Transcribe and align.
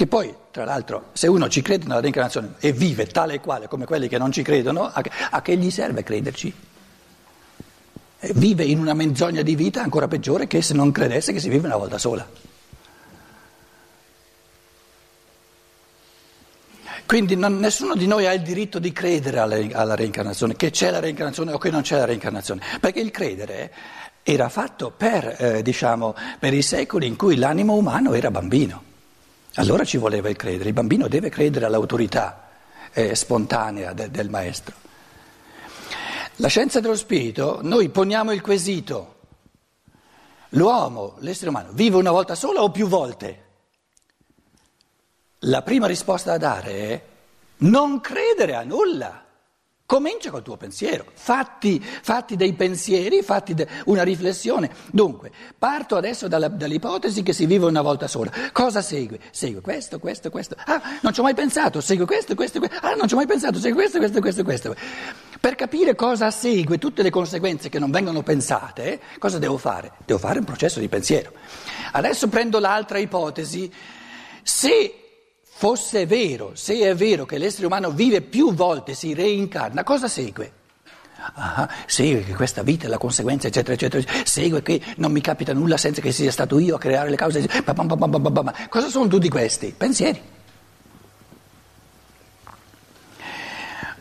Che 0.00 0.06
poi, 0.06 0.34
tra 0.50 0.64
l'altro, 0.64 1.08
se 1.12 1.26
uno 1.26 1.46
ci 1.50 1.60
crede 1.60 1.84
nella 1.86 2.00
reincarnazione 2.00 2.54
e 2.58 2.72
vive 2.72 3.04
tale 3.04 3.34
e 3.34 3.40
quale 3.40 3.68
come 3.68 3.84
quelli 3.84 4.08
che 4.08 4.16
non 4.16 4.32
ci 4.32 4.40
credono, 4.40 4.90
a 4.90 5.42
che, 5.42 5.58
gli 5.58 5.70
serve 5.70 6.02
crederci? 6.02 6.54
E 8.18 8.32
vive 8.34 8.64
in 8.64 8.78
una 8.78 8.94
menzogna 8.94 9.42
di 9.42 9.54
vita 9.54 9.82
ancora 9.82 10.08
peggiore 10.08 10.46
che 10.46 10.62
se 10.62 10.72
non 10.72 10.90
credesse 10.90 11.34
che 11.34 11.38
si 11.38 11.50
vive 11.50 11.66
una 11.66 11.76
volta 11.76 11.98
sola. 11.98 12.26
Quindi 17.04 17.36
non, 17.36 17.58
nessuno 17.58 17.94
di 17.94 18.06
noi 18.06 18.26
ha 18.26 18.32
il 18.32 18.40
diritto 18.40 18.78
di 18.78 18.92
credere 18.92 19.38
alla, 19.38 19.58
alla, 19.72 19.96
reincarnazione, 19.96 20.56
che 20.56 20.70
c'è 20.70 20.90
la 20.90 21.00
reincarnazione 21.00 21.52
o 21.52 21.58
che 21.58 21.68
non 21.68 21.82
c'è 21.82 21.98
la 21.98 22.06
reincarnazione, 22.06 22.62
perché 22.80 23.00
il 23.00 23.10
credere 23.10 23.70
era 24.22 24.48
fatto 24.48 24.94
per, 24.96 25.36
eh, 25.38 25.62
diciamo, 25.62 26.14
per 26.38 26.54
i 26.54 26.62
secoli 26.62 27.06
in 27.06 27.16
cui 27.16 27.36
l'animo 27.36 27.74
umano 27.74 28.14
era 28.14 28.30
bambino. 28.30 28.88
Allora 29.60 29.84
ci 29.84 29.98
voleva 29.98 30.30
il 30.30 30.36
credere, 30.36 30.70
il 30.70 30.74
bambino 30.74 31.06
deve 31.06 31.28
credere 31.28 31.66
all'autorità 31.66 32.48
eh, 32.94 33.14
spontanea 33.14 33.92
de, 33.92 34.10
del 34.10 34.30
maestro. 34.30 34.74
La 36.36 36.48
scienza 36.48 36.80
dello 36.80 36.96
spirito, 36.96 37.58
noi 37.60 37.90
poniamo 37.90 38.32
il 38.32 38.40
quesito, 38.40 39.16
l'uomo, 40.50 41.16
l'essere 41.18 41.50
umano, 41.50 41.72
vive 41.72 41.96
una 41.96 42.10
volta 42.10 42.34
sola 42.34 42.62
o 42.62 42.70
più 42.70 42.88
volte? 42.88 43.48
La 45.40 45.60
prima 45.60 45.86
risposta 45.86 46.38
da 46.38 46.38
dare 46.38 46.72
è 46.72 47.04
non 47.58 48.00
credere 48.00 48.54
a 48.54 48.62
nulla. 48.62 49.24
Comincia 49.90 50.30
col 50.30 50.44
tuo 50.44 50.56
pensiero, 50.56 51.04
fatti, 51.14 51.82
fatti 51.82 52.36
dei 52.36 52.52
pensieri, 52.52 53.22
fatti 53.22 53.54
de, 53.54 53.66
una 53.86 54.04
riflessione. 54.04 54.70
Dunque, 54.92 55.32
parto 55.58 55.96
adesso 55.96 56.28
dall'ipotesi 56.28 57.24
che 57.24 57.32
si 57.32 57.44
vive 57.44 57.66
una 57.66 57.82
volta 57.82 58.06
sola. 58.06 58.30
Cosa 58.52 58.82
segue? 58.82 59.18
Segue 59.32 59.60
questo, 59.60 59.98
questo, 59.98 60.30
questo. 60.30 60.54
Ah, 60.64 60.80
non 61.02 61.12
ci 61.12 61.18
ho 61.18 61.24
mai 61.24 61.34
pensato, 61.34 61.80
segue 61.80 62.06
questo, 62.06 62.36
questo, 62.36 62.60
questo. 62.60 62.78
Ah, 62.82 62.94
non 62.94 63.08
ci 63.08 63.14
ho 63.14 63.16
mai 63.16 63.26
pensato, 63.26 63.58
segue 63.58 63.74
questo, 63.74 63.98
questo, 63.98 64.20
questo, 64.20 64.44
questo. 64.44 64.76
Per 65.40 65.56
capire 65.56 65.96
cosa 65.96 66.30
segue, 66.30 66.78
tutte 66.78 67.02
le 67.02 67.10
conseguenze 67.10 67.68
che 67.68 67.80
non 67.80 67.90
vengono 67.90 68.22
pensate, 68.22 69.00
cosa 69.18 69.40
devo 69.40 69.58
fare? 69.58 69.94
Devo 70.06 70.20
fare 70.20 70.38
un 70.38 70.44
processo 70.44 70.78
di 70.78 70.86
pensiero. 70.86 71.32
Adesso 71.90 72.28
prendo 72.28 72.60
l'altra 72.60 72.98
ipotesi. 72.98 73.68
Se 74.44 74.99
fosse 75.60 76.06
vero, 76.06 76.52
se 76.54 76.80
è 76.80 76.94
vero 76.94 77.26
che 77.26 77.36
l'essere 77.36 77.66
umano 77.66 77.90
vive 77.90 78.22
più 78.22 78.54
volte, 78.54 78.94
si 78.94 79.12
reincarna, 79.12 79.84
cosa 79.84 80.08
segue? 80.08 80.52
Ah, 81.34 81.68
segue 81.84 82.24
che 82.24 82.32
questa 82.32 82.62
vita 82.62 82.86
è 82.86 82.88
la 82.88 82.96
conseguenza, 82.96 83.46
eccetera, 83.46 83.74
eccetera, 83.74 84.02
segue 84.24 84.62
che 84.62 84.80
non 84.96 85.12
mi 85.12 85.20
capita 85.20 85.52
nulla 85.52 85.76
senza 85.76 86.00
che 86.00 86.12
sia 86.12 86.32
stato 86.32 86.58
io 86.58 86.76
a 86.76 86.78
creare 86.78 87.10
le 87.10 87.16
cause. 87.16 87.46
Cosa 88.70 88.88
sono 88.88 89.06
tutti 89.06 89.28
questi? 89.28 89.74
Pensieri. 89.76 90.22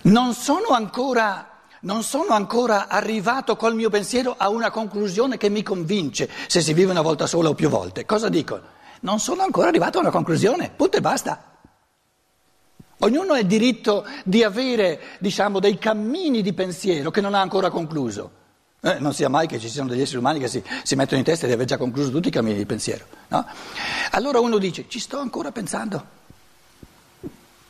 Non 0.04 0.34
sono 0.34 0.70
ancora 0.70 1.46
non 1.82 2.04
sono 2.04 2.34
ancora 2.34 2.88
arrivato 2.88 3.58
col 3.58 3.76
mio 3.76 3.90
pensiero 3.90 4.36
a 4.38 4.48
una 4.50 4.70
conclusione 4.70 5.38
che 5.38 5.50
mi 5.50 5.64
convince 5.64 6.30
se 6.48 6.62
si 6.62 6.74
vive 6.74 6.92
una 6.92 7.02
volta 7.02 7.28
sola 7.28 7.50
o 7.50 7.54
più 7.54 7.68
volte. 7.68 8.06
Cosa 8.06 8.30
dico? 8.30 8.60
Non 9.02 9.20
sono 9.20 9.44
ancora 9.44 9.68
arrivato 9.68 9.98
a 9.98 10.02
una 10.02 10.10
conclusione, 10.10 10.72
punto 10.74 10.98
e 10.98 11.02
basta. 11.02 11.49
Ognuno 13.02 13.34
ha 13.34 13.40
il 13.40 13.48
diritto 13.48 14.06
di 14.26 14.44
avere, 14.44 15.00
diciamo, 15.20 15.60
dei 15.60 15.78
cammini 15.78 16.42
di 16.42 16.54
pensiero 16.54 17.12
che 17.12 17.22
non 17.22 17.34
ha 17.34 17.40
ancora 17.40 17.70
concluso. 17.70 18.38
Eh, 18.82 19.00
non 19.00 19.14
sia 19.14 19.30
mai 19.30 19.48
che 19.48 19.60
ci 19.60 19.70
siano 19.70 19.90
degli 19.90 20.02
esseri 20.02 20.18
umani 20.20 20.40
che 20.40 20.48
si, 20.48 20.64
si, 20.84 20.96
mettono 20.96 21.20
in 21.20 21.26
testa 21.26 21.46
di 21.48 21.54
aver 21.54 21.66
già 21.66 21.78
concluso 21.78 22.12
tutti 22.12 22.30
i 22.30 22.32
cammini 22.32 22.58
di 22.58 22.66
pensiero. 22.66 23.06
No? 23.28 23.46
Allora 24.12 24.40
uno 24.40 24.58
dice, 24.58 24.86
ci 24.88 25.00
sto 25.00 25.18
ancora 25.20 25.52
pensando. 25.52 26.18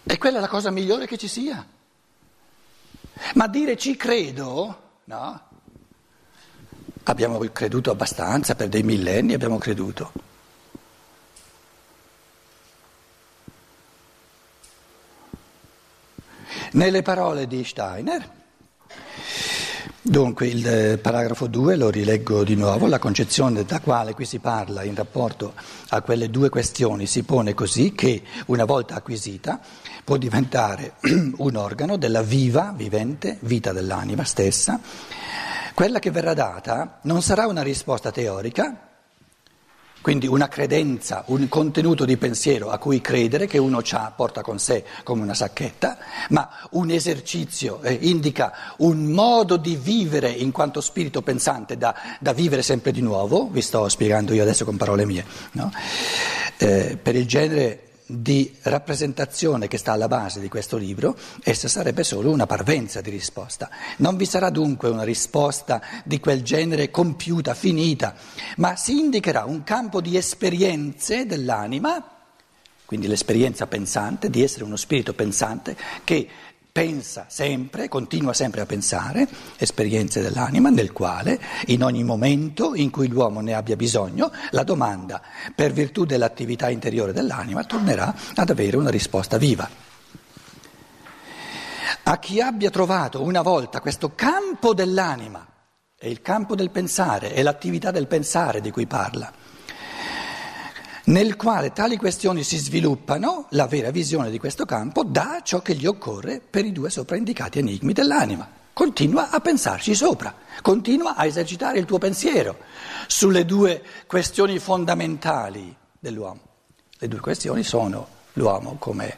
E 0.04 0.18
quella 0.18 0.38
è 0.38 0.42
la 0.42 0.48
cosa 0.48 0.72
migliore 0.72 1.06
che 1.06 1.18
ci 1.18 1.28
sia. 1.28 1.66
Ma 3.36 3.48
dire 3.48 3.78
ci 3.78 3.96
credo, 3.96 4.82
no? 5.06 5.42
Abbiamo 7.04 7.38
creduto 7.52 7.92
abbastanza, 7.92 8.56
per 8.56 8.70
dei 8.70 8.84
millenni 8.84 9.34
abbiamo 9.34 9.58
creduto. 9.58 10.12
Nelle 16.72 17.02
parole 17.02 17.48
di 17.48 17.64
Steiner, 17.64 18.30
dunque 20.04 20.46
il 20.46 20.68
eh, 20.68 20.98
paragrafo 21.00 21.48
2 21.48 21.76
lo 21.76 21.90
rileggo 21.90 22.44
di 22.44 22.56
nuovo, 22.56 22.86
la 22.86 23.00
concezione 23.00 23.66
da 23.66 23.80
quale 23.80 24.14
qui 24.14 24.26
si 24.26 24.38
parla 24.38 24.84
in 24.84 24.94
rapporto 24.94 25.56
a 25.90 26.02
quelle 26.02 26.30
due 26.30 26.50
questioni 26.50 27.08
si 27.08 27.24
pone 27.24 27.56
così 27.56 27.94
che 27.94 28.22
una 28.48 28.66
volta 28.66 28.94
acquisita 28.94 29.60
può 30.04 30.18
diventare 30.18 30.94
un 31.38 31.56
organo 31.56 31.98
della 31.98 32.22
viva, 32.22 32.72
vivente 32.76 33.38
vita 33.42 33.72
dell'anima 33.74 34.24
stessa. 34.24 34.80
Quella 35.74 35.98
che 35.98 36.12
verrà 36.12 36.36
data 36.36 37.00
non 37.04 37.24
sarà 37.24 37.48
una 37.48 37.64
risposta 37.64 38.12
teorica, 38.12 38.89
quindi 40.02 40.28
una 40.28 40.48
credenza, 40.48 41.24
un 41.28 41.48
contenuto 41.50 42.06
di 42.06 42.18
pensiero 42.18 42.70
a 42.70 42.78
cui 42.78 43.02
credere 43.02 43.48
che 43.48 43.58
uno 43.58 43.82
ha, 43.92 44.14
porta 44.16 44.42
con 44.42 44.60
sé 44.60 44.84
come 45.04 45.22
una 45.22 45.34
sacchetta, 45.34 45.98
ma 46.30 46.50
un 46.72 46.90
esercizio 46.90 47.82
eh, 47.82 47.98
indica 48.02 48.76
un 48.78 49.06
modo 49.06 49.58
di 49.58 49.76
vivere 49.76 50.30
in 50.30 50.52
quanto 50.52 50.82
spirito 50.82 51.22
pensante 51.22 51.78
da, 51.78 51.96
da, 52.20 52.34
vivere 52.34 52.62
sempre 52.62 52.92
di 52.92 53.02
nuovo, 53.02 53.50
vi 53.50 53.62
sto 53.62 53.90
spiegando 53.90 54.34
io 54.34 54.44
adesso 54.44 54.66
con 54.66 54.78
parole 54.78 55.06
mie, 55.06 55.26
no? 55.54 55.72
eh, 56.58 56.98
per 57.02 57.16
il 57.16 57.28
genere 57.28 57.89
di 58.12 58.56
rappresentazione 58.64 59.68
che 59.68 59.78
sta 59.78 59.92
alla 59.92 60.08
base 60.08 60.40
di 60.40 60.50
questo 60.50 60.78
libro, 60.78 61.16
essa 61.44 61.68
sarebbe 61.68 62.04
solo 62.04 62.32
una 62.32 62.48
parvenza 62.48 63.02
di 63.02 63.12
risposta. 63.12 63.70
Non 63.98 64.18
vi 64.18 64.26
sarà 64.26 64.50
dunque 64.50 64.90
una 64.90 65.04
risposta 65.04 65.80
di 66.04 66.20
quel 66.20 66.42
genere 66.42 66.90
compiuta, 66.90 67.54
finita, 67.54 68.16
ma 68.58 68.76
si 68.76 68.98
indicherà 68.98 69.46
un 69.46 69.64
campo 69.64 70.02
di 70.02 70.18
esperienze 70.18 71.28
dell'anima, 71.28 72.04
quindi 72.86 73.06
l'esperienza 73.06 73.68
pensante, 73.68 74.32
di 74.32 74.42
essere 74.42 74.64
uno 74.64 74.76
spirito 74.76 75.14
pensante 75.14 75.78
che 76.04 76.28
pensa 76.72 77.26
sempre, 77.28 77.88
continua 77.88 78.34
sempre 78.34 78.62
a 78.62 78.66
pensare, 78.66 79.28
esperienze 79.58 80.22
dell'anima 80.22 80.70
nel 80.70 80.92
quale 80.92 81.40
in 81.68 81.84
ogni 81.84 82.04
momento 82.04 82.76
in 82.76 82.90
cui 82.90 83.08
l'uomo 83.08 83.42
ne 83.42 83.54
abbia 83.54 83.76
bisogno, 83.76 84.32
la 84.52 84.64
domanda, 84.64 85.22
per 85.54 85.72
virtù 85.72 86.06
dell'attività 86.06 86.70
interiore 86.70 87.12
dell'anima, 87.12 87.64
tornerà 87.64 88.14
ad 88.36 88.50
avere 88.50 88.78
una 88.78 88.90
risposta 88.90 89.38
viva. 89.38 89.70
A 92.04 92.18
chi 92.18 92.42
abbia 92.42 92.70
trovato 92.70 93.22
una 93.22 93.42
volta 93.42 93.82
questo 93.82 94.14
campo 94.16 94.74
dell'anima, 94.74 95.46
è 95.98 96.08
il 96.08 96.22
campo 96.22 96.56
del 96.56 96.70
pensare, 96.70 97.34
è 97.34 97.44
l'attività 97.44 97.92
del 97.92 98.08
pensare 98.08 98.62
di 98.62 98.72
cui 98.72 98.86
parla, 98.86 99.32
nel 101.10 101.36
quale 101.36 101.72
tali 101.72 101.98
questioni 101.98 102.44
si 102.44 102.58
sviluppano, 102.58 103.48
la 103.52 103.66
vera 103.66 103.90
visione 103.90 104.30
di 104.30 104.38
questo 104.38 104.66
campo 104.66 105.04
dà 105.04 105.42
ciò 105.44 105.62
che 105.62 105.74
gli 105.74 105.88
occorre 105.88 106.40
per 106.40 106.66
i 106.66 106.72
due 106.72 106.92
sopraindicati 106.92 107.60
enigmi 107.60 107.94
dell'anima. 107.94 108.48
Continua 108.72 109.32
a 109.32 109.40
pensarci 109.40 109.96
sopra, 109.96 110.34
continua 110.62 111.16
a 111.16 111.26
esercitare 111.26 111.80
il 111.80 111.86
tuo 111.86 111.98
pensiero 111.98 112.58
sulle 113.08 113.44
due 113.44 113.84
questioni 114.06 114.60
fondamentali 114.60 115.76
dell'uomo. 116.00 116.42
Le 117.00 117.08
due 117.08 117.20
questioni 117.20 117.64
sono 117.64 118.08
l'uomo 118.34 118.76
come 118.78 119.18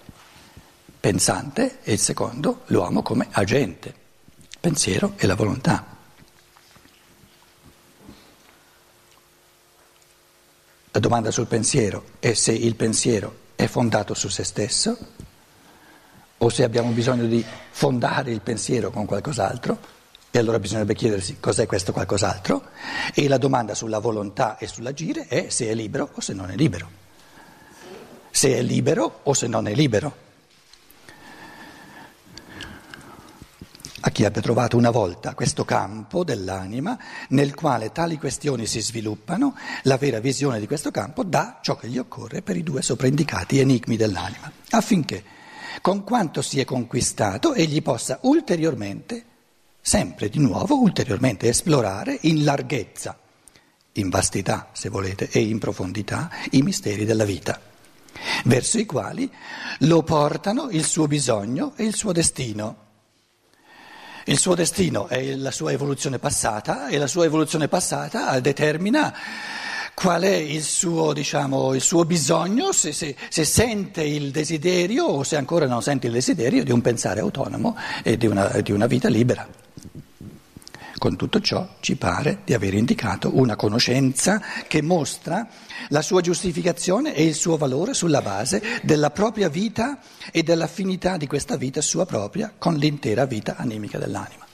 pensante 0.98 1.80
e 1.84 1.92
il 1.92 2.00
secondo 2.00 2.62
l'uomo 2.68 3.02
come 3.02 3.28
agente, 3.32 3.94
pensiero 4.62 5.14
e 5.18 5.28
la 5.28 5.36
volontà. 5.36 5.91
La 10.94 11.00
domanda 11.00 11.32
sul 11.32 11.48
pensiero 11.48 12.04
è 12.20 12.34
se 12.34 12.52
il 12.52 12.76
pensiero 12.76 13.34
è 13.56 13.66
fondato 13.68 14.14
su 14.14 14.28
se 14.28 14.44
stesso 14.44 14.98
o 16.38 16.50
se 16.50 16.64
abbiamo 16.64 16.92
bisogno 16.92 17.28
di 17.28 17.44
fondare 17.72 18.32
il 18.32 18.42
pensiero 18.42 18.92
con 18.92 19.06
qualcos'altro 19.06 19.78
e 20.30 20.38
allora 20.38 20.60
bisognerebbe 20.60 20.94
chiedersi 20.94 21.38
cos'è 21.40 21.66
questo 21.66 21.94
qualcos'altro 21.94 22.64
e 23.14 23.30
la 23.30 23.38
domanda 23.38 23.74
sulla 23.74 24.00
volontà 24.00 24.58
e 24.58 24.68
sull'agire 24.68 25.28
è 25.28 25.48
se 25.48 25.70
è 25.70 25.74
libero 25.74 26.10
o 26.12 26.20
se 26.20 26.34
non 26.34 26.52
è 26.52 26.56
libero. 26.56 26.90
Se 28.30 28.54
è 28.58 28.62
libero 28.62 29.20
o 29.24 29.34
se 29.34 29.48
non 29.48 29.68
è 29.68 29.74
libero. 29.74 30.31
Chi 34.12 34.26
abbia 34.26 34.42
trovato 34.42 34.78
una 34.78 34.90
volta 34.90 35.34
questo 35.34 35.66
campo 35.66 36.24
dell'anima 36.24 36.98
nel 37.30 37.56
quale 37.56 37.92
tali 37.92 38.18
questioni 38.18 38.66
si 38.66 38.82
sviluppano, 38.82 39.56
la 39.84 39.98
vera 39.98 40.20
visione 40.20 40.60
di 40.60 40.68
questo 40.68 40.92
campo 40.92 41.24
dà 41.24 41.60
ciò 41.62 41.76
che 41.76 41.88
gli 41.88 41.98
occorre 41.98 42.42
per 42.42 42.58
i 42.58 42.64
due 42.64 42.82
sopraindicati 42.82 43.60
enigmi 43.60 43.98
dell'anima, 43.98 44.52
affinché 44.72 45.24
con 45.82 46.04
quanto 46.04 46.42
si 46.42 46.60
è 46.60 46.66
conquistato 46.66 47.54
egli 47.54 47.82
possa 47.82 48.20
ulteriormente, 48.24 49.26
sempre 49.80 50.30
di 50.30 50.40
nuovo, 50.40 50.80
ulteriormente 50.80 51.48
esplorare 51.48 52.18
in 52.22 52.44
larghezza, 52.44 53.18
in 53.94 54.10
vastità 54.10 54.70
se 54.74 54.90
volete, 54.90 55.30
e 55.32 55.40
in 55.40 55.60
profondità 55.60 56.30
i 56.52 56.62
misteri 56.62 57.06
della 57.06 57.26
vita. 57.26 57.60
verso 58.46 58.78
i 58.78 58.86
quali 58.86 59.32
lo 59.80 60.04
portano 60.04 60.70
il 60.70 60.86
suo 60.86 61.08
bisogno 61.08 61.74
e 61.76 61.86
il 61.86 61.96
suo 61.96 62.12
destino. 62.12 62.90
Il 64.26 64.38
suo 64.38 64.56
destino 64.56 65.08
è 65.08 65.36
la 65.36 65.52
sua 65.52 65.72
evoluzione 65.72 66.20
passata 66.20 66.88
e 66.88 66.98
la 66.98 67.08
sua 67.08 67.26
evoluzione 67.26 67.68
passata 67.68 68.40
determina 68.40 69.14
qual 69.94 70.24
è 70.24 70.34
il 70.34 70.64
suo, 70.64 71.14
diciamo, 71.14 71.74
il 71.74 71.82
suo 71.82 72.06
bisogno, 72.06 72.72
se, 72.72 72.92
se, 72.92 73.16
se, 73.30 73.44
sente 73.44 74.04
il 74.04 74.32
desiderio 74.32 75.06
o 75.06 75.24
se 75.24 75.36
ancora 75.36 75.66
non 75.66 75.82
sente 75.82 76.08
il 76.08 76.14
desiderio 76.14 76.64
di 76.64 76.72
un 76.72 76.82
pensare 76.82 77.20
autonomo 77.20 77.78
e 78.04 78.18
di 78.18 78.28
una, 78.28 78.48
di 78.62 78.72
una 78.72 78.88
vita 78.88 79.10
libera. 79.10 79.61
Con 81.02 81.16
tutto 81.16 81.42
ciò 81.42 81.68
ci 81.80 81.96
pare 81.96 82.42
di 82.46 82.54
aver 82.54 82.76
indicato 82.76 83.32
una 83.34 83.56
conoscenza 83.56 84.40
che 84.68 84.84
mostra 84.84 85.48
la 85.88 86.04
sua 86.04 86.22
giustificazione 86.22 87.16
e 87.16 87.26
il 87.26 87.34
suo 87.34 87.58
valore 87.58 87.96
sulla 87.96 88.22
base 88.22 88.62
della 88.84 89.10
propria 89.10 89.50
vita 89.50 89.98
e 90.32 90.44
dell'affinità 90.44 91.18
di 91.18 91.26
questa 91.26 91.58
vita 91.58 91.82
sua 91.82 92.06
propria 92.06 92.54
con 92.56 92.76
l'intera 92.76 93.26
vita 93.26 93.56
animica 93.56 93.98
dell'anima. 93.98 94.46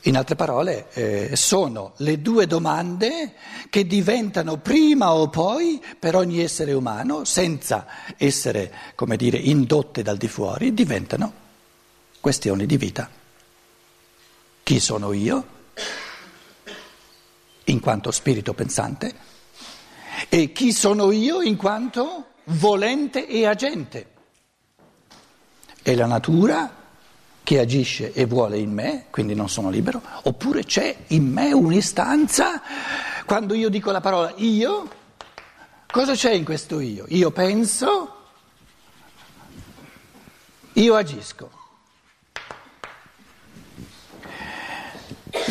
In 0.00 0.16
altre 0.16 0.34
parole, 0.34 0.88
eh, 0.94 1.36
sono 1.36 1.92
le 1.98 2.20
due 2.20 2.48
domande 2.48 3.34
che 3.70 3.86
diventano 3.86 4.56
prima 4.56 5.12
o 5.12 5.28
poi 5.28 5.80
per 6.00 6.16
ogni 6.16 6.40
essere 6.40 6.72
umano, 6.72 7.24
senza 7.24 7.86
essere, 8.16 8.74
come 8.96 9.16
dire, 9.16 9.38
indotte 9.38 10.02
dal 10.02 10.16
di 10.16 10.26
fuori, 10.26 10.74
diventano 10.74 11.32
questioni 12.18 12.66
di 12.66 12.76
vita. 12.76 13.19
Chi 14.70 14.78
sono 14.78 15.12
io, 15.12 15.44
in 17.64 17.80
quanto 17.80 18.12
spirito 18.12 18.54
pensante, 18.54 19.12
e 20.28 20.52
chi 20.52 20.72
sono 20.72 21.10
io 21.10 21.42
in 21.42 21.56
quanto 21.56 22.26
volente 22.44 23.26
e 23.26 23.46
agente. 23.46 24.10
E 25.82 25.96
la 25.96 26.06
natura 26.06 26.72
che 27.42 27.58
agisce 27.58 28.12
e 28.12 28.26
vuole 28.26 28.58
in 28.58 28.72
me, 28.72 29.06
quindi 29.10 29.34
non 29.34 29.48
sono 29.48 29.70
libero, 29.70 30.00
oppure 30.22 30.62
c'è 30.62 30.96
in 31.08 31.26
me 31.26 31.52
un'istanza, 31.52 32.62
quando 33.26 33.54
io 33.54 33.70
dico 33.70 33.90
la 33.90 34.00
parola 34.00 34.32
io, 34.36 34.88
cosa 35.90 36.14
c'è 36.14 36.30
in 36.30 36.44
questo 36.44 36.78
io? 36.78 37.06
Io 37.08 37.32
penso, 37.32 38.16
io 40.74 40.94
agisco. 40.94 41.58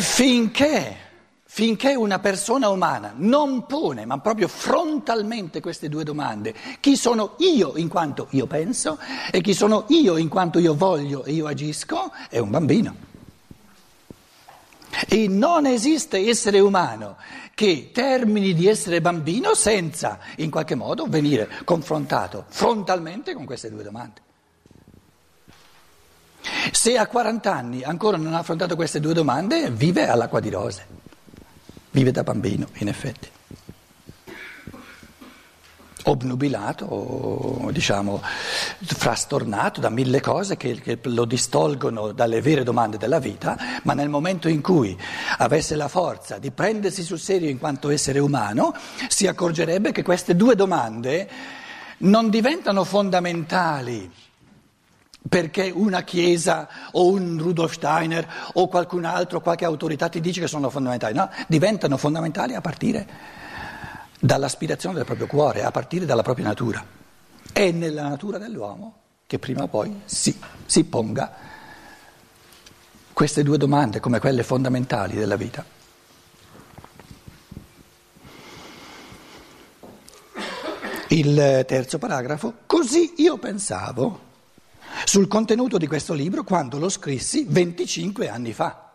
Finché 0.00 1.08
finché 1.52 1.96
una 1.96 2.20
persona 2.20 2.68
umana 2.68 3.12
non 3.16 3.66
pone, 3.66 4.06
ma 4.06 4.18
proprio 4.20 4.46
frontalmente 4.46 5.60
queste 5.60 5.88
due 5.88 6.04
domande, 6.04 6.54
chi 6.78 6.96
sono 6.96 7.34
io 7.38 7.76
in 7.76 7.88
quanto 7.88 8.28
io 8.30 8.46
penso 8.46 8.98
e 9.32 9.40
chi 9.40 9.52
sono 9.52 9.84
io 9.88 10.16
in 10.16 10.28
quanto 10.28 10.60
io 10.60 10.74
voglio 10.74 11.24
e 11.24 11.32
io 11.32 11.48
agisco, 11.48 12.12
è 12.28 12.38
un 12.38 12.50
bambino. 12.50 12.94
E 15.08 15.26
non 15.26 15.66
esiste 15.66 16.18
essere 16.18 16.60
umano 16.60 17.16
che 17.52 17.90
termini 17.92 18.54
di 18.54 18.68
essere 18.68 19.00
bambino 19.00 19.54
senza 19.54 20.20
in 20.36 20.50
qualche 20.50 20.76
modo 20.76 21.06
venire 21.08 21.48
confrontato 21.64 22.44
frontalmente 22.48 23.34
con 23.34 23.44
queste 23.44 23.68
due 23.68 23.82
domande. 23.82 24.28
Se 26.72 26.96
a 26.96 27.06
40 27.06 27.54
anni 27.54 27.82
ancora 27.82 28.16
non 28.16 28.34
ha 28.34 28.38
affrontato 28.38 28.74
queste 28.74 29.00
due 29.00 29.12
domande, 29.14 29.70
vive 29.70 30.08
all'acqua 30.08 30.40
di 30.40 30.50
rose. 30.50 30.86
Vive 31.90 32.10
da 32.10 32.22
bambino, 32.22 32.68
in 32.74 32.88
effetti. 32.88 33.28
Obnubilato, 36.04 37.68
diciamo, 37.72 38.22
frastornato 38.22 39.80
da 39.80 39.90
mille 39.90 40.20
cose 40.20 40.56
che, 40.56 40.80
che 40.80 40.98
lo 41.02 41.24
distolgono 41.24 42.12
dalle 42.12 42.40
vere 42.40 42.62
domande 42.62 42.96
della 42.96 43.18
vita, 43.18 43.58
ma 43.82 43.92
nel 43.92 44.08
momento 44.08 44.48
in 44.48 44.62
cui 44.62 44.96
avesse 45.38 45.76
la 45.76 45.88
forza 45.88 46.38
di 46.38 46.50
prendersi 46.50 47.02
sul 47.02 47.18
serio 47.18 47.50
in 47.50 47.58
quanto 47.58 47.90
essere 47.90 48.18
umano, 48.18 48.74
si 49.08 49.26
accorgerebbe 49.26 49.92
che 49.92 50.02
queste 50.02 50.34
due 50.36 50.54
domande 50.54 51.28
non 51.98 52.30
diventano 52.30 52.84
fondamentali 52.84 54.10
perché 55.28 55.70
una 55.74 56.02
chiesa 56.02 56.68
o 56.92 57.10
un 57.10 57.38
Rudolf 57.38 57.72
Steiner 57.72 58.26
o 58.54 58.68
qualcun 58.68 59.04
altro, 59.04 59.40
qualche 59.40 59.64
autorità 59.64 60.08
ti 60.08 60.20
dice 60.20 60.40
che 60.40 60.46
sono 60.46 60.70
fondamentali, 60.70 61.14
no, 61.14 61.28
diventano 61.46 61.96
fondamentali 61.96 62.54
a 62.54 62.60
partire 62.60 63.06
dall'aspirazione 64.18 64.96
del 64.96 65.04
proprio 65.04 65.26
cuore, 65.26 65.62
a 65.62 65.70
partire 65.70 66.06
dalla 66.06 66.22
propria 66.22 66.46
natura. 66.46 66.84
È 67.52 67.70
nella 67.70 68.08
natura 68.08 68.38
dell'uomo 68.38 68.94
che 69.26 69.38
prima 69.38 69.62
o 69.62 69.68
poi 69.68 70.00
si, 70.04 70.38
si 70.66 70.84
ponga 70.84 71.32
queste 73.12 73.42
due 73.42 73.58
domande 73.58 74.00
come 74.00 74.18
quelle 74.18 74.42
fondamentali 74.42 75.14
della 75.14 75.36
vita. 75.36 75.64
Il 81.08 81.64
terzo 81.66 81.98
paragrafo, 81.98 82.54
così 82.66 83.14
io 83.16 83.36
pensavo 83.36 84.28
sul 85.10 85.26
contenuto 85.26 85.76
di 85.76 85.88
questo 85.88 86.14
libro 86.14 86.44
quando 86.44 86.78
lo 86.78 86.88
scrissi 86.88 87.44
25 87.48 88.28
anni 88.28 88.52
fa. 88.52 88.92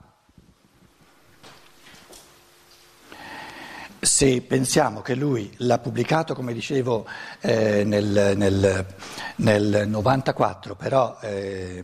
Se 4.00 4.40
pensiamo 4.40 5.02
che 5.02 5.14
lui 5.14 5.54
l'ha 5.58 5.78
pubblicato, 5.80 6.34
come 6.34 6.54
dicevo, 6.54 7.06
eh, 7.42 7.84
nel, 7.84 8.32
nel, 8.38 8.86
nel, 9.36 9.90
94, 9.90 10.76
però 10.76 11.18
eh, 11.20 11.84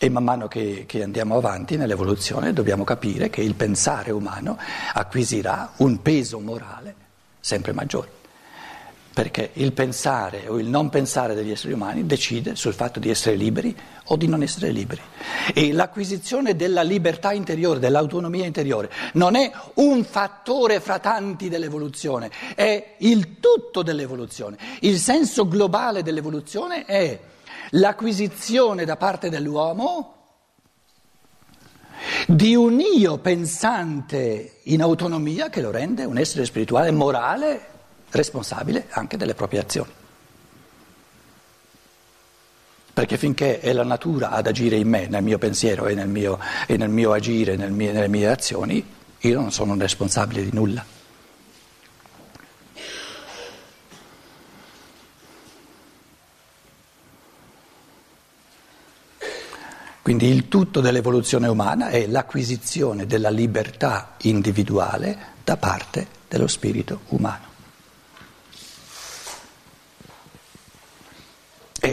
E 0.00 0.08
man 0.08 0.24
mano 0.24 0.46
che, 0.46 0.84
che, 0.86 1.02
andiamo 1.02 1.36
avanti 1.36 1.76
nell'evoluzione 1.76 2.52
dobbiamo 2.52 2.84
capire 2.84 3.30
che 3.30 3.42
il 3.42 3.54
pensare 3.54 4.12
umano 4.12 4.56
acquisirà 4.92 5.72
un 5.78 6.00
peso 6.00 6.38
morale 6.38 6.94
sempre 7.40 7.72
maggiore. 7.72 8.17
Perché 9.18 9.50
il 9.54 9.72
pensare 9.72 10.46
o 10.46 10.60
il 10.60 10.68
non 10.68 10.90
pensare 10.90 11.34
degli 11.34 11.50
esseri 11.50 11.72
umani 11.72 12.06
decide 12.06 12.54
sul 12.54 12.72
fatto 12.72 13.00
di 13.00 13.10
essere 13.10 13.34
liberi 13.34 13.76
o 14.04 14.16
di 14.16 14.28
non 14.28 14.44
essere 14.44 14.70
liberi. 14.70 15.00
E 15.52 15.72
l'acquisizione 15.72 16.54
della 16.54 16.82
libertà 16.82 17.32
interiore, 17.32 17.80
dell'autonomia 17.80 18.46
interiore, 18.46 18.88
non 19.14 19.34
è 19.34 19.50
un 19.74 20.04
fattore 20.04 20.78
fra 20.78 21.00
tanti 21.00 21.48
dell'evoluzione, 21.48 22.30
è 22.54 22.94
il 22.98 23.40
tutto 23.40 23.82
dell'evoluzione. 23.82 24.56
Il 24.82 24.98
senso 24.98 25.48
globale 25.48 26.04
dell'evoluzione 26.04 26.84
è 26.84 27.18
l'acquisizione 27.70 28.84
da 28.84 28.94
parte 28.94 29.30
dell'uomo 29.30 30.14
di 32.28 32.54
un 32.54 32.78
io 32.78 33.18
pensante 33.18 34.60
in 34.62 34.80
autonomia 34.80 35.50
che 35.50 35.60
lo 35.60 35.72
rende 35.72 36.04
un 36.04 36.18
essere 36.18 36.44
spirituale 36.44 36.92
morale 36.92 37.77
responsabile 38.10 38.86
anche 38.90 39.16
delle 39.16 39.34
proprie 39.34 39.60
azioni. 39.60 39.90
Perché 42.92 43.16
finché 43.16 43.60
è 43.60 43.72
la 43.72 43.84
natura 43.84 44.30
ad 44.30 44.48
agire 44.48 44.76
in 44.76 44.88
me, 44.88 45.06
nel 45.06 45.22
mio 45.22 45.38
pensiero 45.38 45.86
e 45.86 45.94
nel 45.94 46.08
mio, 46.08 46.38
e 46.66 46.76
nel 46.76 46.88
mio 46.88 47.12
agire, 47.12 47.54
nel 47.54 47.70
mie, 47.70 47.92
nelle 47.92 48.08
mie 48.08 48.28
azioni, 48.28 48.84
io 49.18 49.40
non 49.40 49.52
sono 49.52 49.76
responsabile 49.76 50.42
di 50.42 50.50
nulla. 50.52 50.84
Quindi 60.08 60.28
il 60.28 60.48
tutto 60.48 60.80
dell'evoluzione 60.80 61.48
umana 61.48 61.90
è 61.90 62.06
l'acquisizione 62.06 63.06
della 63.06 63.28
libertà 63.28 64.14
individuale 64.22 65.34
da 65.44 65.58
parte 65.58 66.06
dello 66.26 66.46
spirito 66.46 67.00
umano. 67.08 67.57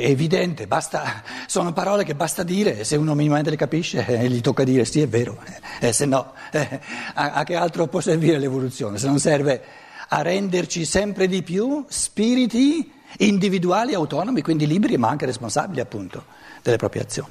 Evidente, 0.10 0.68
basta, 0.68 1.24
sono 1.48 1.74
parole 1.74 2.04
che 2.04 2.16
basta 2.16 2.44
dire, 2.44 2.84
se 2.84 2.96
uno 2.96 3.16
minimamente 3.16 3.50
le 3.50 3.56
capisce 3.56 4.06
eh, 4.06 4.30
gli 4.30 4.42
tocca 4.42 4.64
dire 4.64 4.86
sì 4.86 5.02
è 5.02 5.08
vero, 5.08 5.42
eh, 5.80 5.92
se 5.92 6.06
no 6.06 6.34
eh, 6.52 6.80
a, 7.14 7.34
a 7.34 7.44
che 7.44 7.56
altro 7.56 7.88
può 7.88 8.02
servire 8.02 8.38
l'evoluzione? 8.38 8.98
Se 8.98 9.08
non 9.08 9.20
serve 9.20 9.64
a 10.10 10.22
renderci 10.22 10.86
sempre 10.86 11.28
di 11.28 11.42
più 11.42 11.86
spiriti 11.88 12.92
individuali, 13.18 13.94
autonomi, 13.94 14.42
quindi 14.42 14.68
liberi 14.68 14.98
ma 14.98 15.10
anche 15.10 15.26
responsabili 15.26 15.80
appunto 15.80 16.26
delle 16.62 16.78
proprie 16.78 17.02
azioni. 17.02 17.30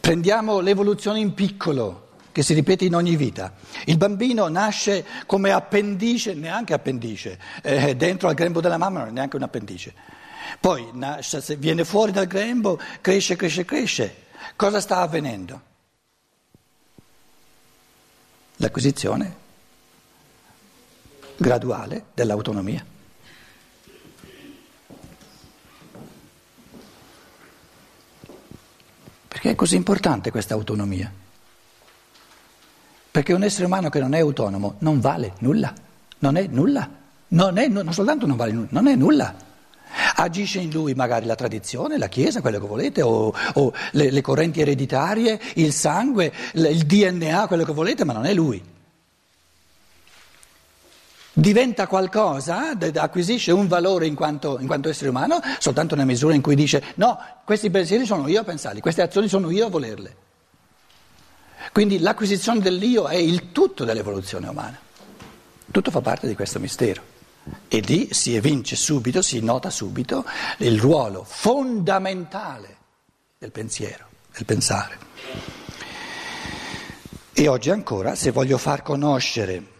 Prendiamo 0.00 0.60
l'evoluzione 0.60 1.20
in 1.20 1.32
piccolo, 1.32 2.08
che 2.32 2.42
si 2.42 2.54
ripete 2.54 2.84
in 2.84 2.94
ogni 2.94 3.14
vita. 3.14 3.54
Il 3.84 3.98
bambino 3.98 4.48
nasce 4.48 5.04
come 5.26 5.52
appendice, 5.52 6.34
neanche 6.34 6.72
appendice, 6.72 7.38
eh, 7.62 7.94
dentro 7.94 8.28
al 8.28 8.34
grembo 8.34 8.60
della 8.60 8.78
mamma 8.78 9.00
non 9.00 9.08
è 9.08 9.12
neanche 9.12 9.36
un 9.36 9.42
appendice. 9.42 9.94
Poi 10.60 10.90
nasce, 10.92 11.56
viene 11.56 11.84
fuori 11.84 12.12
dal 12.12 12.26
grembo, 12.26 12.78
cresce, 13.00 13.36
cresce, 13.36 13.64
cresce. 13.64 14.16
Cosa 14.56 14.80
sta 14.80 14.98
avvenendo? 14.98 15.60
L'acquisizione 18.56 19.36
graduale 21.36 22.06
dell'autonomia. 22.14 22.84
Perché 29.28 29.50
è 29.50 29.54
così 29.54 29.76
importante 29.76 30.30
questa 30.30 30.54
autonomia? 30.54 31.10
Perché 33.10 33.32
un 33.32 33.42
essere 33.42 33.66
umano 33.66 33.90
che 33.90 33.98
non 33.98 34.14
è 34.14 34.20
autonomo 34.20 34.76
non 34.78 35.00
vale 35.00 35.34
nulla, 35.38 35.72
non 36.20 36.36
è 36.36 36.46
nulla, 36.46 36.88
non, 37.28 37.58
è, 37.58 37.66
non 37.66 37.92
soltanto 37.92 38.26
non 38.26 38.36
vale 38.36 38.52
nulla, 38.52 38.68
non 38.70 38.86
è 38.86 38.94
nulla. 38.94 39.34
Agisce 40.16 40.60
in 40.60 40.70
lui 40.70 40.94
magari 40.94 41.26
la 41.26 41.34
tradizione, 41.34 41.98
la 41.98 42.08
Chiesa, 42.08 42.40
quello 42.40 42.60
che 42.60 42.66
volete, 42.66 43.02
o, 43.02 43.34
o 43.54 43.72
le, 43.92 44.10
le, 44.10 44.20
correnti 44.20 44.60
ereditarie, 44.60 45.40
il 45.54 45.72
sangue, 45.72 46.32
il 46.54 46.84
DNA, 46.84 47.46
quello 47.46 47.64
che 47.64 47.72
volete, 47.72 48.04
ma 48.04 48.12
non 48.12 48.26
è 48.26 48.34
lui. 48.34 48.62
Diventa 51.34 51.86
qualcosa, 51.86 52.76
acquisisce 52.94 53.52
un 53.52 53.66
valore 53.66 54.06
in 54.06 54.14
quanto, 54.14 54.58
in 54.60 54.66
quanto 54.66 54.90
essere 54.90 55.08
umano 55.08 55.40
soltanto 55.58 55.94
nella 55.94 56.06
misura 56.06 56.34
in 56.34 56.42
cui 56.42 56.54
dice 56.54 56.82
no, 56.96 57.18
questi 57.44 57.70
pensieri 57.70 58.04
sono 58.04 58.28
io 58.28 58.40
a 58.40 58.44
pensarli, 58.44 58.80
queste 58.80 59.00
azioni 59.00 59.28
sono 59.28 59.50
io 59.50 59.66
a 59.66 59.70
volerle. 59.70 60.16
Quindi 61.72 62.00
l'acquisizione 62.00 62.60
dell'io 62.60 63.06
è 63.06 63.16
il 63.16 63.50
tutto 63.50 63.84
dell'evoluzione 63.84 64.48
umana. 64.48 64.78
Tutto 65.70 65.90
fa 65.90 66.02
parte 66.02 66.26
di 66.26 66.34
questo 66.34 66.60
mistero. 66.60 67.11
E 67.68 67.80
lì 67.80 68.08
si 68.12 68.34
evince 68.34 68.76
subito, 68.76 69.22
si 69.22 69.40
nota 69.40 69.70
subito 69.70 70.24
il 70.58 70.78
ruolo 70.78 71.24
fondamentale 71.24 72.76
del 73.38 73.50
pensiero, 73.50 74.06
del 74.32 74.44
pensare. 74.44 74.98
E 77.32 77.48
oggi 77.48 77.70
ancora, 77.70 78.14
se 78.14 78.30
voglio 78.30 78.58
far 78.58 78.82
conoscere 78.82 79.70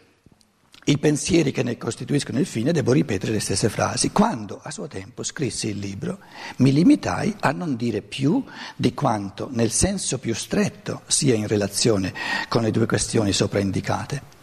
i 0.87 0.99
pensieri 0.99 1.53
che 1.53 1.63
ne 1.63 1.77
costituiscono 1.77 2.41
il 2.41 2.47
fine, 2.47 2.73
devo 2.73 2.91
ripetere 2.91 3.31
le 3.31 3.39
stesse 3.39 3.69
frasi. 3.69 4.11
Quando 4.11 4.59
a 4.61 4.73
suo 4.73 4.89
tempo 4.89 5.23
scrissi 5.23 5.69
il 5.69 5.79
libro, 5.79 6.19
mi 6.57 6.73
limitai 6.73 7.37
a 7.41 7.53
non 7.53 7.77
dire 7.77 8.03
più 8.03 8.43
di 8.75 8.93
quanto 8.93 9.49
nel 9.53 9.71
senso 9.71 10.19
più 10.19 10.35
stretto 10.35 11.03
sia 11.07 11.35
in 11.35 11.47
relazione 11.47 12.13
con 12.49 12.63
le 12.63 12.73
due 12.73 12.87
questioni 12.87 13.33
sopra 13.33 13.61
indicate. 13.61 14.42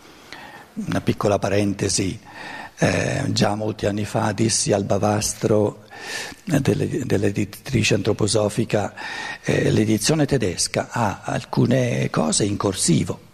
Una 0.85 1.01
piccola 1.01 1.39
parentesi. 1.39 2.17
Eh, 2.81 3.23
già 3.33 3.55
molti 3.55 3.85
anni 3.85 4.05
fa 4.05 4.31
dissi 4.31 4.71
al 4.71 4.85
Bavastro 4.85 5.83
eh, 6.49 6.61
delle, 6.61 7.05
dell'editrice 7.05 7.95
antroposofica 7.95 8.93
eh, 9.43 9.69
l'edizione 9.69 10.25
tedesca 10.25 10.87
ha 10.89 11.21
alcune 11.23 12.09
cose 12.09 12.45
in 12.45 12.55
corsivo. 12.55 13.27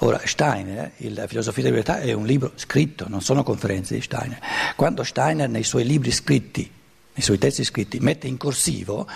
Ora 0.00 0.20
Steiner, 0.22 0.92
La 0.98 1.26
filosofia 1.26 1.62
della 1.62 1.76
libertà, 1.76 2.00
è 2.00 2.12
un 2.12 2.26
libro 2.26 2.52
scritto, 2.56 3.06
non 3.08 3.22
sono 3.22 3.42
conferenze 3.42 3.94
di 3.94 4.02
Steiner. 4.02 4.38
Quando 4.76 5.02
Steiner 5.04 5.48
nei 5.48 5.64
suoi 5.64 5.86
libri 5.86 6.10
scritti, 6.10 6.70
nei 7.14 7.24
suoi 7.24 7.38
testi 7.38 7.64
scritti, 7.64 7.98
mette 8.00 8.26
in 8.26 8.36
corsivo, 8.36 9.08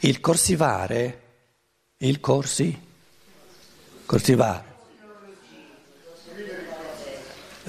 il 0.00 0.20
corsivare, 0.20 1.22
il 1.96 2.20
corsi, 2.20 2.78
corsivare, 4.04 4.67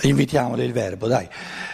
invitiamolo 0.03 0.61
il 0.61 0.71
verbo, 0.71 1.07
dai, 1.07 1.27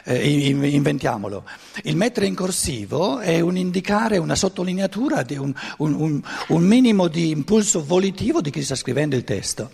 eh, 0.03 0.27
inventiamolo. 0.27 1.43
Il 1.83 1.95
mettere 1.95 2.25
in 2.25 2.35
corsivo 2.35 3.19
è 3.19 3.39
un 3.39 3.57
indicare 3.57 4.17
una 4.17 4.35
sottolineatura 4.35 5.25
un, 5.37 5.53
un, 5.77 5.93
un, 5.93 6.21
un, 6.47 6.63
minimo 6.63 7.07
di 7.07 7.29
impulso 7.29 7.83
volitivo 7.83 8.41
di 8.41 8.51
chi 8.51 8.63
sta 8.63 8.75
scrivendo 8.75 9.15
il 9.15 9.23
testo. 9.23 9.71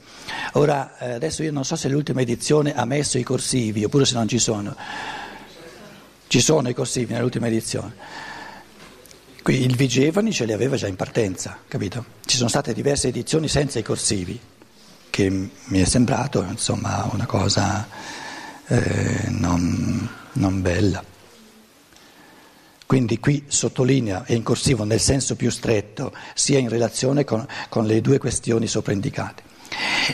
Ora, 0.54 0.98
eh, 0.98 1.12
adesso 1.14 1.44
io 1.44 1.52
non 1.52 1.66
so 1.66 1.76
se 1.76 1.90
l'ultima 1.90 2.22
edizione 2.22 2.76
ha 2.76 2.86
messo 2.86 3.18
i 3.18 3.24
corsivi 3.24 3.84
oppure 3.84 4.06
se 4.06 4.14
non 4.16 4.28
ci 4.28 4.40
sono. 4.40 4.76
Ci 6.28 6.40
sono 6.40 6.70
i 6.70 6.74
corsivi 6.74 7.14
nell'ultima 7.14 7.48
edizione. 7.48 7.94
Qui 9.44 9.64
il 9.64 9.76
Vigevani 9.76 10.32
ce 10.32 10.46
li 10.46 10.54
aveva 10.54 10.76
già 10.76 10.88
in 10.88 10.96
partenza, 10.96 11.58
capito? 11.68 12.06
Ci 12.24 12.38
sono 12.38 12.48
state 12.48 12.74
diverse 12.74 13.08
edizioni 13.08 13.48
senza 13.48 13.80
i 13.80 13.84
corsivi, 13.84 14.40
che 15.10 15.30
mi 15.30 15.80
è 15.80 15.84
sembrato 15.84 16.44
insomma 16.44 17.10
una 17.12 17.26
cosa 17.26 17.88
eh, 18.72 19.26
non, 19.28 20.08
non 20.34 20.62
bella. 20.62 21.04
Quindi 22.86 23.20
qui 23.20 23.44
sottolinea, 23.48 24.24
è 24.24 24.34
in 24.34 24.44
corsivo 24.44 24.86
nel 24.86 25.00
senso 25.00 25.36
più 25.36 25.50
stretto, 25.50 26.14
sia 26.34 26.58
in 26.58 26.70
relazione 26.70 27.26
con, 27.26 27.46
con 27.70 27.86
le 27.86 28.00
due 28.00 28.18
questioni 28.18 28.68
sopraindicate. 28.68 29.44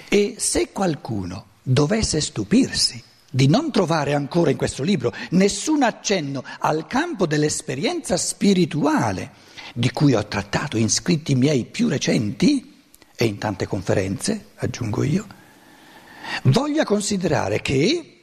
E 0.10 0.36
se 0.38 0.72
qualcuno 0.72 1.46
dovesse 1.62 2.20
stupirsi 2.20 3.02
di 3.30 3.48
non 3.48 3.72
trovare 3.72 4.14
ancora 4.14 4.50
in 4.50 4.58
questo 4.58 4.84
libro 4.84 5.14
nessun 5.32 5.84
accenno 5.84 6.44
al 6.60 6.88
campo 6.88 7.28
dell'esperienza 7.28 8.18
spirituale 8.18 9.32
di 9.74 9.92
cui 9.92 10.14
ho 10.16 10.26
trattato 10.26 10.78
in 10.78 10.90
scritti 10.90 11.36
miei 11.36 11.66
più 11.66 11.88
recenti 11.90 12.76
e 13.16 13.26
in 13.26 13.38
tante 13.38 13.68
conferenze, 13.68 14.48
aggiungo 14.56 15.04
io, 15.04 15.26
voglia 16.44 16.86
considerare 16.86 17.62
che 17.62 18.17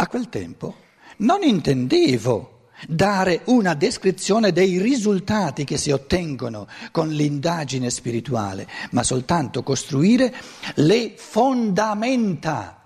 a 0.00 0.06
quel 0.06 0.28
tempo 0.30 0.76
non 1.18 1.42
intendevo 1.42 2.68
dare 2.88 3.42
una 3.46 3.74
descrizione 3.74 4.52
dei 4.52 4.78
risultati 4.78 5.64
che 5.64 5.76
si 5.76 5.90
ottengono 5.90 6.66
con 6.90 7.10
l'indagine 7.10 7.90
spirituale, 7.90 8.66
ma 8.92 9.02
soltanto 9.02 9.62
costruire 9.62 10.34
le 10.76 11.12
fondamenta 11.16 12.78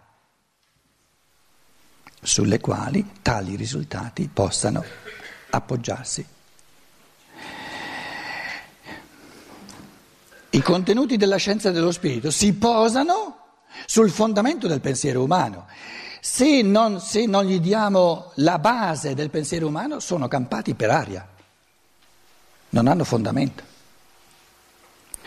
sulle 2.21 2.59
quali 2.59 3.09
tali 3.23 3.55
risultati 3.55 4.29
possano 4.33 4.85
appoggiarsi. 5.51 6.27
I 10.51 10.63
contenuti 10.63 11.17
della 11.17 11.37
scienza 11.37 11.71
dello 11.71 11.93
spirito 11.93 12.33
si 12.33 12.55
posano 12.55 13.39
sul 13.87 14.11
fondamento 14.11 14.67
del 14.67 14.81
pensiero 14.81 15.23
umano 15.23 15.67
Se 16.27 16.63
non, 16.63 17.03
se 17.03 17.27
non 17.27 17.45
gli 17.45 17.61
diamo 17.61 18.33
la 18.37 18.59
base 18.59 19.13
del 19.13 19.29
pensiero 19.29 19.67
umano, 19.67 20.01
sono 20.01 20.27
campati 20.27 20.73
per 20.73 20.89
aria, 20.89 21.29
non 22.71 22.87
hanno 22.87 23.05
fondamento. 23.05 23.63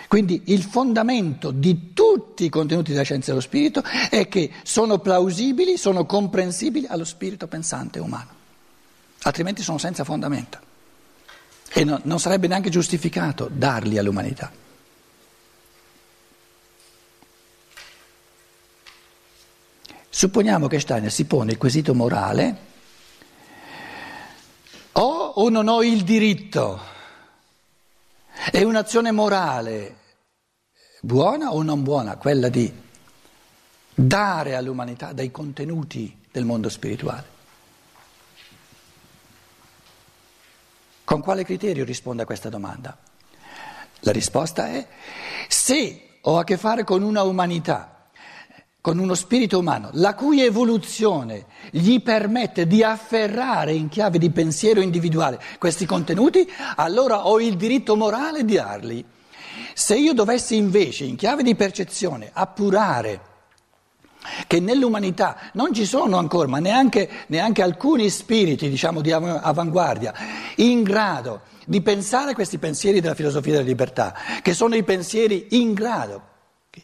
Quindi 0.07 0.41
il 0.45 0.63
fondamento 0.63 1.51
di 1.51 1.93
tutti 1.93 2.45
i 2.45 2.49
contenuti 2.49 2.93
della 2.93 3.03
scienza 3.03 3.29
dello 3.29 3.43
spirito 3.43 3.83
è 4.09 4.27
che 4.27 4.51
sono 4.63 4.97
plausibili, 4.97 5.77
sono 5.77 6.07
comprensibili 6.07 6.87
allo 6.87 7.05
spirito 7.05 7.45
pensante 7.47 7.99
umano, 7.99 8.31
altrimenti 9.21 9.61
sono 9.61 9.77
senza 9.77 10.03
fondamento 10.03 10.59
e 11.73 11.83
no, 11.83 11.99
non 12.05 12.19
sarebbe 12.19 12.47
neanche 12.47 12.71
giustificato 12.71 13.47
darli 13.53 13.99
all'umanità. 13.99 14.51
Supponiamo 20.17 20.65
che 20.65 20.79
Steiner 20.79 21.11
si 21.11 21.25
pone 21.25 21.51
il 21.51 21.59
quesito 21.59 21.93
morale, 21.93 22.57
ho 24.93 25.01
o 25.35 25.49
non 25.49 25.67
ho 25.67 25.83
il 25.83 26.03
diritto 26.03 26.81
è 28.49 28.63
un'azione 28.63 29.11
morale 29.11 29.97
buona 31.01 31.53
o 31.53 31.61
non 31.61 31.83
buona 31.83 32.17
quella 32.17 32.49
di 32.49 32.73
dare 33.93 34.55
all'umanità 34.55 35.13
dei 35.13 35.29
contenuti 35.29 36.19
del 36.31 36.45
mondo 36.45 36.69
spirituale? 36.69 37.25
Con 41.03 41.21
quale 41.21 41.43
criterio 41.43 41.85
risponde 41.85 42.23
a 42.23 42.25
questa 42.25 42.49
domanda? 42.49 42.97
La 43.99 44.11
risposta 44.11 44.67
è 44.67 44.87
se 45.47 46.17
ho 46.21 46.39
a 46.39 46.43
che 46.43 46.57
fare 46.57 46.83
con 46.83 47.03
una 47.03 47.21
umanità 47.21 47.96
con 48.81 48.99
uno 48.99 49.15
spirito 49.15 49.59
umano, 49.59 49.89
la 49.93 50.13
cui 50.13 50.41
evoluzione 50.41 51.45
gli 51.71 52.01
permette 52.01 52.67
di 52.67 52.83
afferrare 52.83 53.73
in 53.73 53.89
chiave 53.89 54.17
di 54.17 54.29
pensiero 54.29 54.79
individuale 54.81 55.41
questi 55.57 55.85
contenuti, 55.85 56.49
allora 56.75 57.27
ho 57.27 57.39
il 57.41 57.57
diritto 57.57 57.95
morale 57.95 58.45
di 58.45 58.55
darli. 58.55 59.03
Se 59.73 59.95
io 59.97 60.13
dovessi 60.13 60.55
invece, 60.55 61.03
in 61.03 61.15
chiave 61.15 61.43
di 61.43 61.55
percezione, 61.55 62.29
appurare 62.31 63.21
che 64.47 64.59
nell'umanità 64.59 65.37
non 65.53 65.73
ci 65.73 65.85
sono 65.85 66.17
ancora, 66.17 66.47
ma 66.47 66.59
neanche, 66.59 67.09
neanche 67.27 67.61
alcuni 67.61 68.09
spiriti, 68.09 68.69
diciamo, 68.69 69.01
di 69.01 69.11
avanguardia, 69.11 70.13
in 70.57 70.83
grado 70.83 71.41
di 71.65 71.81
pensare 71.81 72.33
questi 72.33 72.57
pensieri 72.57 73.01
della 73.01 73.15
filosofia 73.15 73.53
della 73.53 73.65
libertà, 73.65 74.15
che 74.41 74.53
sono 74.53 74.75
i 74.75 74.83
pensieri 74.83 75.47
in 75.51 75.73
grado 75.73 76.35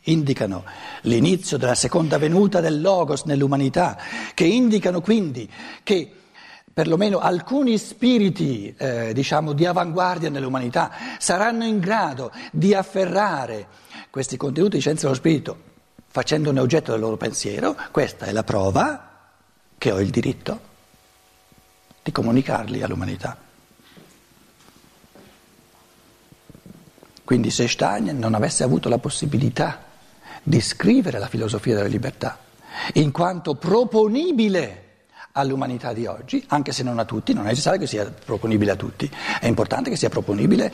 indicano 0.04 0.64
l'inizio 1.02 1.58
della 1.58 1.76
seconda 1.76 2.18
venuta 2.18 2.60
del 2.60 2.82
Logos 2.82 3.24
nell'umanità, 3.24 3.98
che 4.34 4.46
indicano 4.46 5.02
quindi 5.02 5.50
che 5.84 6.12
perlomeno 6.74 7.20
alcuni 7.20 7.78
spiriti 7.78 8.74
eh, 8.78 9.14
diciamo, 9.14 9.54
di 9.54 9.66
avanguardia 9.66 10.30
nell'umanità 10.30 10.92
saranno 11.20 11.66
in 11.66 11.80
grado 11.80 12.32
di 12.52 12.74
afferrare 12.74 13.68
questi 14.10 14.38
contenuti 14.38 14.76
di 14.76 14.82
scienza 14.82 15.04
dello 15.04 15.16
spirito 15.16 15.72
facendone 16.14 16.60
oggetto 16.60 16.92
del 16.92 17.00
loro 17.02 17.18
pensiero, 17.18 17.76
questa 17.90 18.28
è 18.28 18.32
la 18.32 18.44
prova 18.44 19.32
che 19.80 19.92
ho 19.92 20.00
il 20.00 20.12
diritto 20.12 20.60
di 22.04 22.12
comunicarli 22.12 22.84
all'umanità. 22.84 23.43
Quindi 27.24 27.52
se 27.52 27.68
Stein 27.68 28.18
non 28.18 28.34
avesse 28.34 28.64
avuto 28.64 28.90
la 28.90 28.98
possibilità 28.98 29.84
di 30.44 30.60
scrivere 30.60 31.20
la 31.20 31.28
filosofia 31.28 31.76
della 31.76 31.88
libertà, 31.88 32.38
in 32.94 33.12
quanto 33.12 33.56
proponibile 33.56 34.82
all'umanità 35.34 35.94
di 35.94 36.06
oggi, 36.06 36.44
anche 36.50 36.72
se 36.72 36.84
non 36.84 37.00
a 37.00 37.06
tutti, 37.06 37.34
non 37.34 37.46
è 37.46 37.50
necessario 37.50 37.80
che 37.80 37.88
sia 37.88 38.06
proponibile 38.06 38.72
a 38.72 38.76
tutti, 38.76 39.10
è 39.40 39.48
importante 39.48 39.90
che 39.90 39.96
sia 39.96 40.10
proponibile 40.10 40.72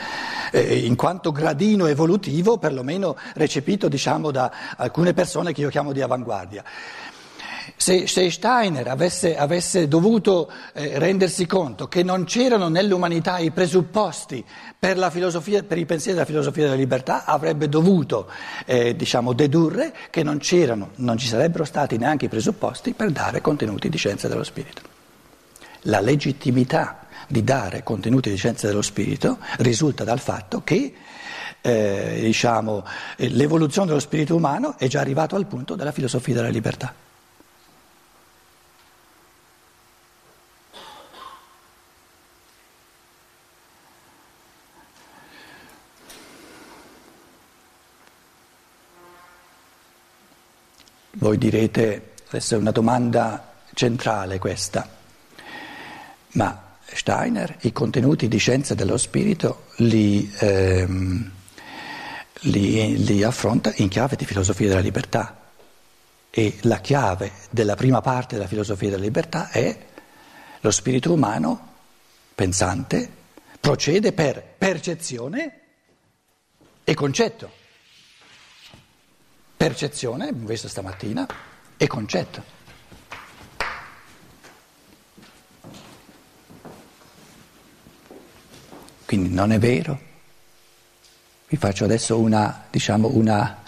eh, 0.52 0.80
in 0.80 0.96
quanto 0.96 1.32
gradino 1.32 1.86
evolutivo, 1.86 2.58
perlomeno 2.58 3.16
recepito 3.36 3.88
diciamo, 3.88 4.32
da 4.32 4.52
alcune 4.76 5.14
persone 5.14 5.54
che 5.54 5.62
io 5.62 5.70
chiamo 5.70 5.94
di 5.94 6.02
avanguardia. 6.02 6.64
Se, 7.90 8.06
se 8.06 8.30
Steiner 8.30 8.88
avesse, 8.88 9.36
avesse 9.36 9.88
dovuto 9.88 10.48
eh, 10.74 11.00
rendersi 11.00 11.48
conto 11.48 11.88
che 11.88 12.04
non 12.04 12.24
c'erano 12.26 12.68
nell'umanità 12.68 13.40
i 13.40 13.50
presupposti 13.50 14.46
per, 14.78 14.96
per, 15.66 15.78
i 15.80 15.86
pensieri 15.88 16.14
della 16.14 16.26
filosofia 16.28 16.66
della 16.66 16.76
libertà, 16.76 17.26
avrebbe 17.26 17.68
dovuto 17.68 18.30
eh, 18.68 18.96
diciamo, 18.96 19.34
dedurre 19.34 19.92
che 20.12 20.22
non 20.22 20.40
non 20.98 21.18
ci 21.18 21.26
sarebbero 21.26 21.64
stati 21.64 21.98
neanche 21.98 22.26
i 22.26 22.30
presupposti 22.30 22.94
per 22.94 23.10
dare 23.10 23.42
contenuti 23.42 23.90
di 23.90 23.98
scienza 23.98 24.28
dello 24.28 24.44
spirito. 24.44 24.84
La 25.86 26.00
legittimità 26.00 27.08
di 27.28 27.44
dare 27.44 27.82
contenuti 27.82 28.30
di 28.30 28.38
scienza 28.38 28.68
dello 28.68 28.84
spirito 28.84 29.40
risulta 29.58 30.04
dal 30.04 30.20
fatto 30.20 30.62
che 30.64 30.94
eh, 31.60 32.20
diciamo, 32.22 32.86
l'evoluzione 33.16 33.88
dello 33.88 34.00
spirito 34.00 34.36
umano 34.36 34.78
è 34.78 34.86
già 34.86 35.00
arrivato 35.00 35.36
al 35.36 35.48
punto 35.48 35.74
della 35.74 35.92
filosofia 35.92 36.36
della 36.36 36.50
libertà. 36.50 37.08
Voi 51.20 51.38
direte, 51.38 52.14
adesso 52.30 52.56
è 52.56 52.58
una 52.58 52.72
domanda 52.72 53.56
centrale 53.74 54.40
questa, 54.40 54.88
ma 56.32 56.78
Steiner 56.86 57.58
i 57.62 57.74
contenuti 57.74 58.30
di 58.30 58.38
scienza 58.38 58.74
dello 58.74 58.96
spirito 58.96 59.66
li, 59.80 60.32
ehm, 60.40 61.32
li, 62.44 63.04
li 63.04 63.24
affronta 63.24 63.74
in 63.76 63.90
chiave 63.90 64.16
di 64.16 64.24
filosofia 64.24 64.70
della 64.70 64.80
libertà 64.80 65.52
e 66.30 66.58
la 66.62 66.80
chiave 66.80 67.34
della 67.50 67.76
prima 67.76 68.00
parte 68.00 68.36
della 68.36 68.48
filosofia 68.48 68.90
della 68.90 69.04
libertà 69.04 69.50
è 69.50 69.78
lo 70.62 70.72
spirito 70.72 71.12
umano 71.12 71.74
pensante 72.34 73.10
procede 73.60 74.14
per 74.14 74.42
percezione 74.58 75.60
e 76.86 76.94
concetto. 76.94 77.59
Percezione, 79.60 80.30
abbiamo 80.30 80.48
visto 80.48 80.70
stamattina, 80.70 81.28
e 81.76 81.86
concetto. 81.86 82.42
Quindi 89.06 89.34
non 89.34 89.52
è 89.52 89.60
vero. 89.60 90.00
Vi 91.50 91.58
faccio 91.58 91.84
adesso 91.84 92.18
una, 92.18 92.68
diciamo, 92.70 93.10
una, 93.12 93.62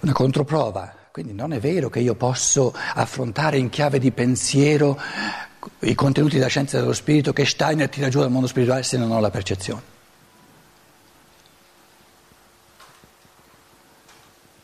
una 0.00 0.12
controprova. 0.12 0.94
Quindi 1.12 1.34
non 1.34 1.52
è 1.52 1.60
vero 1.60 1.90
che 1.90 2.00
io 2.00 2.14
posso 2.14 2.72
affrontare 2.74 3.58
in 3.58 3.68
chiave 3.68 3.98
di 3.98 4.12
pensiero 4.12 4.98
i 5.80 5.94
contenuti 5.94 6.36
della 6.36 6.48
scienza 6.48 6.80
dello 6.80 6.94
spirito 6.94 7.34
che 7.34 7.44
Steiner 7.44 7.90
tira 7.90 8.08
giù 8.08 8.20
dal 8.20 8.30
mondo 8.30 8.46
spirituale 8.46 8.82
se 8.82 8.96
non 8.96 9.10
ho 9.10 9.20
la 9.20 9.30
percezione. 9.30 9.91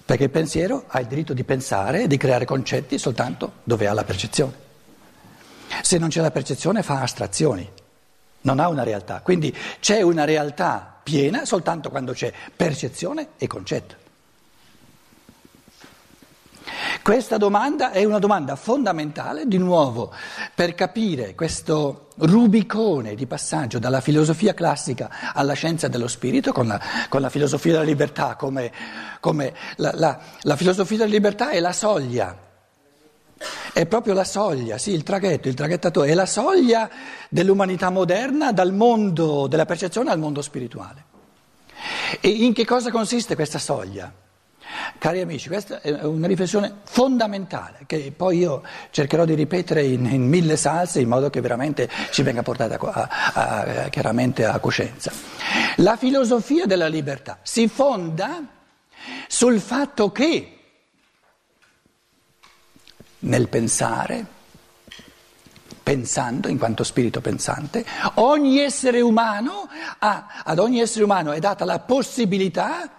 Perché 0.08 0.24
il 0.24 0.30
pensiero 0.30 0.84
ha 0.86 1.00
il 1.00 1.06
diritto 1.06 1.34
di 1.34 1.44
pensare 1.44 2.04
e 2.04 2.06
di 2.06 2.16
creare 2.16 2.46
concetti 2.46 2.96
soltanto 2.96 3.56
dove 3.62 3.86
ha 3.86 3.92
la 3.92 4.04
percezione. 4.04 4.54
Se 5.82 5.98
non 5.98 6.08
c'è 6.08 6.22
la 6.22 6.30
percezione 6.30 6.82
fa 6.82 7.02
astrazioni, 7.02 7.70
non 8.40 8.58
ha 8.58 8.68
una 8.68 8.84
realtà. 8.84 9.20
Quindi 9.20 9.54
c'è 9.80 10.00
una 10.00 10.24
realtà 10.24 10.98
piena 11.02 11.44
soltanto 11.44 11.90
quando 11.90 12.14
c'è 12.14 12.32
percezione 12.56 13.32
e 13.36 13.46
concetto. 13.46 13.96
Questa 17.08 17.38
domanda 17.38 17.90
è 17.90 18.04
una 18.04 18.18
domanda 18.18 18.54
fondamentale, 18.54 19.46
di 19.46 19.56
nuovo, 19.56 20.12
per 20.54 20.74
capire 20.74 21.34
questo 21.34 22.08
rubicone 22.16 23.14
di 23.14 23.26
passaggio 23.26 23.78
dalla 23.78 24.02
filosofia 24.02 24.52
classica 24.52 25.32
alla 25.32 25.54
scienza 25.54 25.88
dello 25.88 26.06
spirito, 26.06 26.52
con 26.52 26.66
la, 26.66 26.78
con 27.08 27.22
la 27.22 27.30
filosofia 27.30 27.72
della 27.72 27.84
libertà, 27.84 28.36
come, 28.36 28.70
come 29.20 29.54
la, 29.76 29.92
la, 29.94 30.20
la 30.42 30.56
filosofia 30.56 30.98
della 30.98 31.08
libertà 31.08 31.48
è 31.48 31.60
la 31.60 31.72
soglia, 31.72 32.36
è 33.72 33.86
proprio 33.86 34.12
la 34.12 34.24
soglia, 34.24 34.76
sì, 34.76 34.92
il 34.92 35.02
traghetto, 35.02 35.48
il 35.48 35.54
traghettatore, 35.54 36.10
è 36.10 36.14
la 36.14 36.26
soglia 36.26 36.90
dell'umanità 37.30 37.88
moderna 37.88 38.52
dal 38.52 38.74
mondo 38.74 39.46
della 39.46 39.64
percezione 39.64 40.10
al 40.10 40.18
mondo 40.18 40.42
spirituale. 40.42 41.04
E 42.20 42.28
in 42.28 42.52
che 42.52 42.66
cosa 42.66 42.90
consiste 42.90 43.34
questa 43.34 43.58
soglia? 43.58 44.26
Cari 44.98 45.20
amici, 45.20 45.48
questa 45.48 45.80
è 45.80 46.02
una 46.02 46.26
riflessione 46.26 46.80
fondamentale 46.84 47.80
che 47.86 48.12
poi 48.14 48.38
io 48.38 48.62
cercherò 48.90 49.24
di 49.24 49.34
ripetere 49.34 49.84
in, 49.84 50.06
in 50.06 50.28
mille 50.28 50.56
salse 50.56 51.00
in 51.00 51.08
modo 51.08 51.30
che 51.30 51.40
veramente 51.40 51.88
ci 52.10 52.22
venga 52.22 52.42
portata 52.42 52.76
a, 52.78 53.08
a, 53.32 53.58
a, 53.84 53.88
chiaramente 53.88 54.44
a 54.44 54.58
coscienza. 54.58 55.12
La 55.76 55.96
filosofia 55.96 56.66
della 56.66 56.88
libertà 56.88 57.38
si 57.42 57.68
fonda 57.68 58.42
sul 59.26 59.60
fatto 59.60 60.10
che 60.10 60.58
nel 63.20 63.48
pensare, 63.48 64.26
pensando 65.82 66.48
in 66.48 66.58
quanto 66.58 66.84
spirito 66.84 67.20
pensante, 67.20 67.84
ogni 68.14 68.58
essere 68.58 69.00
umano 69.00 69.68
ha, 69.98 70.42
ad 70.44 70.58
ogni 70.58 70.80
essere 70.80 71.04
umano 71.04 71.32
è 71.32 71.38
data 71.38 71.64
la 71.64 71.78
possibilità, 71.80 72.90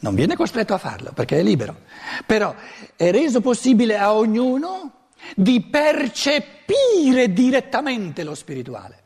non 0.00 0.14
viene 0.14 0.36
costretto 0.36 0.74
a 0.74 0.78
farlo 0.78 1.12
perché 1.12 1.38
è 1.38 1.42
libero, 1.42 1.80
però 2.26 2.54
è 2.96 3.10
reso 3.10 3.40
possibile 3.40 3.96
a 3.96 4.14
ognuno 4.14 5.08
di 5.34 5.60
percepire 5.62 7.32
direttamente 7.32 8.22
lo 8.22 8.34
spirituale. 8.34 9.02